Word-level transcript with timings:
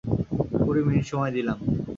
কুড়ি 0.63 0.81
মিনিট 0.87 1.05
সময় 1.11 1.31
দিলাম। 1.37 1.57